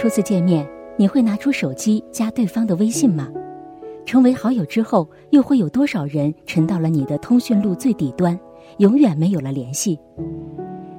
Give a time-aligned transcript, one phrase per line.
[0.00, 3.28] 初次见面，你会拿出手机加对方的微信吗？
[4.06, 8.40] 成为好友之后，又会有多少人沉到了你的通讯录最底端，
[8.78, 10.00] 永远没有了联系？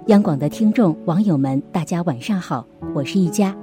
[0.05, 3.57] 央广的听众网友们，大家晚上好，我是一佳，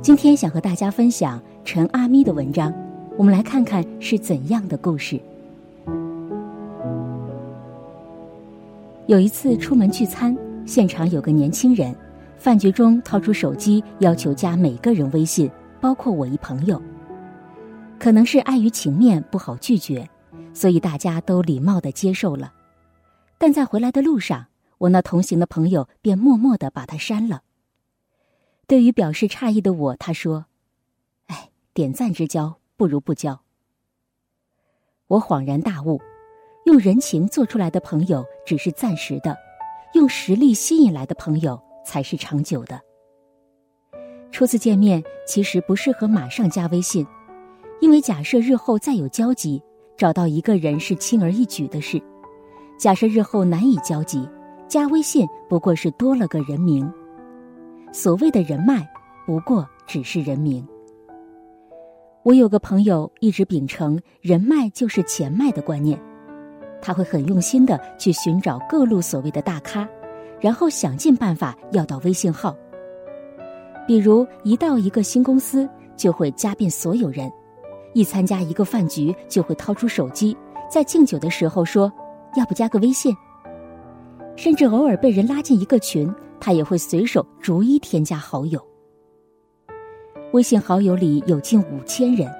[0.00, 2.72] 今天想和大家分享陈阿咪的文章，
[3.18, 5.20] 我们来看看是怎样的故事。
[9.04, 11.94] 有一次出门聚餐，现场有个年轻人，
[12.38, 16.80] 饭局中掏出手机要求加每个人微信，包括我一朋友。
[17.98, 20.08] 可能是碍于情面不好拒绝，
[20.54, 22.52] 所以大家都礼貌的接受了。
[23.38, 24.46] 但在回来的路上，
[24.78, 27.42] 我那同行的朋友便默默的把他删了。
[28.68, 30.46] 对于表示诧异的我，他说
[31.26, 33.40] ：“哎，点赞之交不如不交。”
[35.08, 36.00] 我恍然大悟，
[36.66, 39.36] 用人情做出来的朋友只是暂时的，
[39.94, 42.78] 用实力吸引来的朋友才是长久的。
[44.30, 47.06] 初次见面其实不适合马上加微信。
[47.80, 49.62] 因为假设日后再有交集，
[49.96, 51.98] 找到一个人是轻而易举的事；
[52.76, 54.28] 假设日后难以交集，
[54.66, 56.92] 加微信不过是多了个人名。
[57.90, 58.86] 所谓的人脉，
[59.24, 60.66] 不过只是人名。
[62.24, 65.98] 我有个朋友一直秉承“人脉就是钱脉”的观念，
[66.82, 69.88] 他会很用心的去寻找各路所谓的大咖，
[70.40, 72.56] 然后想尽办法要到微信号。
[73.86, 77.30] 比如一到一个新公司，就会加遍所有人。
[77.94, 80.36] 一参加一个饭局，就会掏出手机，
[80.70, 81.90] 在敬酒的时候说
[82.36, 83.16] ：“要不加个微信。”
[84.36, 88.62] 甚至偶尔被人拉进一个群，他也会随手逐一添加好友。
[90.32, 92.30] 微信好友里有近五千人，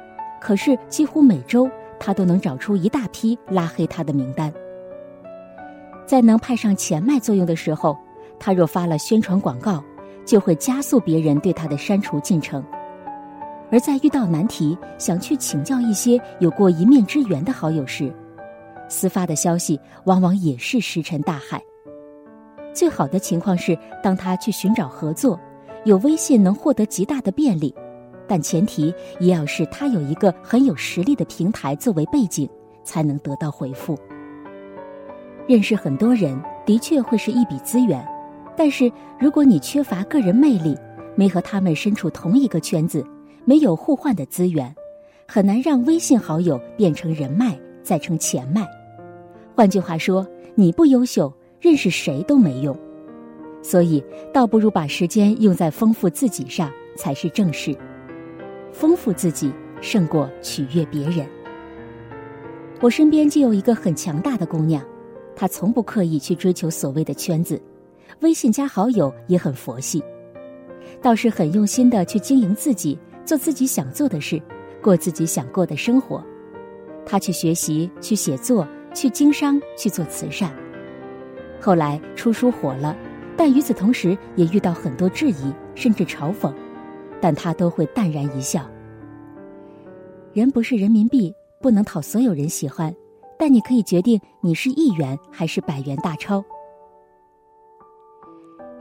[0.41, 4.53] 可是几乎每周他都能找出一大批拉黑他的名单。
[6.09, 7.95] 在能派上钱脉作用的时候，
[8.41, 9.85] 他若发了宣传广告，
[10.25, 12.65] 就会加速别人对他的删除进程。
[13.71, 18.11] 而在遇到难题，想去请教一些有过一面之缘的好友时，
[18.89, 21.63] 私发的消息往往也是石沉大海。
[22.73, 25.39] 最好的情况是，当他去寻找合作，
[25.85, 27.75] 有微信能获得极大的便利，
[28.27, 32.49] 但前提也要是他有一个很有实力的平台作为背景，
[32.83, 33.95] 才能得到回复。
[35.49, 38.07] 认识很多人的确会是一笔资源，
[38.55, 40.77] 但是如果你缺乏个人魅力，
[41.17, 43.05] 没和他们身处同一个圈子。
[43.47, 44.75] 没有互换的资源，
[45.27, 48.69] 很难让微信好友变成人脉，再成钱脉。
[49.57, 52.79] 换句话说，你不优秀，认识谁都没用。
[53.63, 54.05] 所以，
[54.35, 57.75] 倒不如把时间用在丰富自己上才是正事。
[58.71, 61.27] 丰富自己胜过取悦别人。
[62.83, 64.85] 我身边就有一个很强大的姑娘，
[65.41, 67.63] 他从不刻意去追求所谓的圈子，
[68.23, 70.03] 微信加好友也很佛系，
[71.01, 72.99] 倒是很用心的去经营自己。
[73.25, 74.41] 做自己想做的事，
[74.83, 76.25] 过自己想过的生活。
[77.05, 80.51] 他去学习，去写作，去经商，去做慈善。
[81.61, 82.97] 后来出书火了，
[83.37, 86.53] 但与此同时也遇到很多质疑，甚至嘲讽，
[87.21, 88.67] 但他都会淡然一笑。
[90.33, 92.93] 人不是人民币，不能讨所有人喜欢，
[93.39, 96.45] 但你可以决定你是一元还是百元大钞。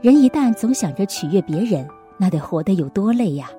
[0.00, 1.88] 人一旦总想着取悦别人，
[2.18, 3.50] 那得活得有多累呀！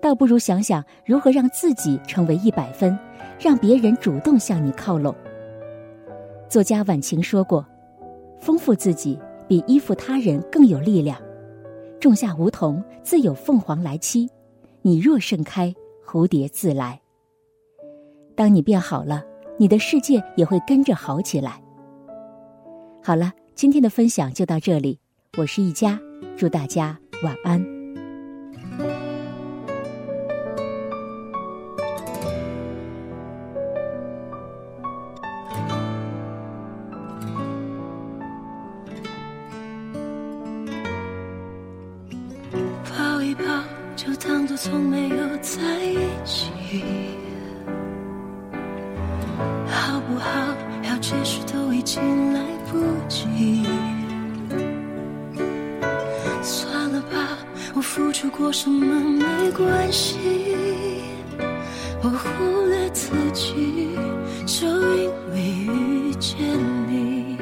[0.00, 2.96] 倒不如想想如何让自己成为一百分，
[3.38, 5.14] 让别人主动向你靠拢。
[6.48, 7.66] 作家晚晴说过
[8.38, 11.20] ：“丰富自己比依附他人更有力量。
[12.00, 14.28] 种下梧桐，自有凤凰来栖；
[14.82, 15.74] 你若盛开，
[16.06, 17.00] 蝴蝶自来。
[18.36, 19.24] 当你变好了，
[19.58, 21.60] 你的世界也会跟着好起来。”
[23.02, 25.00] 好了，今天的分享就到这里，
[25.36, 25.98] 我是一佳，
[26.36, 27.60] 祝大家晚安。
[42.90, 43.44] 抱一抱
[43.96, 46.52] 就当作从没有在一起，
[50.08, 50.28] 不好？
[50.82, 52.40] 要解释都已经来
[52.70, 52.78] 不
[53.08, 53.62] 及。
[56.42, 57.38] 算了吧，
[57.74, 60.16] 我付出过什么没关系，
[62.02, 63.90] 我忽略自己，
[64.46, 66.38] 就因为遇见
[66.88, 67.36] 你，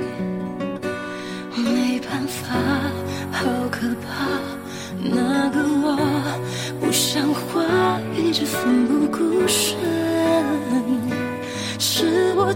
[1.57, 2.57] 没办法，
[3.31, 4.27] 好可怕。
[4.99, 5.97] 那个我
[6.81, 9.77] 不像话，一直奋不顾身，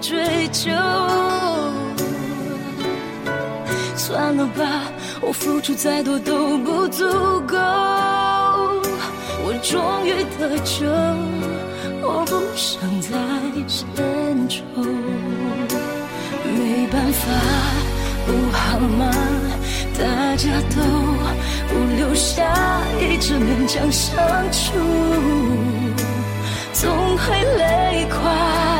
[0.00, 0.70] 追究。
[3.96, 7.04] 算了吧，我付出再多都不足
[7.46, 7.56] 够。
[9.42, 10.86] 我终于得救，
[12.02, 13.10] 我不想再
[13.68, 13.84] 牵
[14.48, 14.60] 愁。
[16.44, 17.22] 没办法，
[18.26, 19.10] 不好吗？
[19.98, 20.80] 大家都。
[21.72, 22.42] 不留下，
[22.98, 24.18] 一直勉强相
[24.50, 24.72] 处，
[26.72, 28.79] 总会累垮。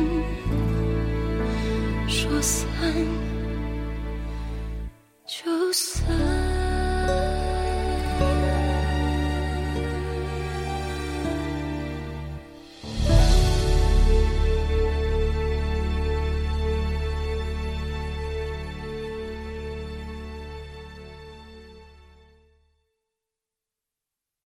[2.41, 3.30] 散。